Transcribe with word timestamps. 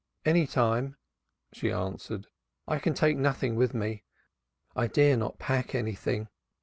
"Any 0.25 0.47
time," 0.47 0.97
she 1.53 1.71
answered. 1.71 2.25
"I 2.67 2.79
can 2.79 2.95
take 2.95 3.17
nothing 3.17 3.55
with 3.55 3.75
me. 3.75 4.03
I 4.75 4.87
dare 4.87 5.15
not 5.15 5.37
pack 5.37 5.75
anything. 5.75 6.27